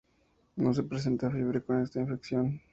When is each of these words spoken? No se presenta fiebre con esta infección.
No 0.55 0.73
se 0.73 0.81
presenta 0.81 1.29
fiebre 1.29 1.61
con 1.61 1.79
esta 1.83 1.99
infección. 1.99 2.59